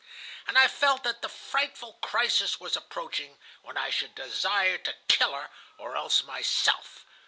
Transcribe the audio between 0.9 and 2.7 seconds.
that the frightful crisis